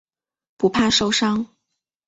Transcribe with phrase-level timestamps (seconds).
[0.57, 1.47] 不怕受伤。